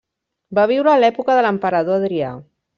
Va 0.59 0.63
viure 0.71 0.91
a 0.93 0.95
l'època 1.03 1.37
de 1.41 1.45
l'emperador 1.47 2.03
Adrià. 2.03 2.35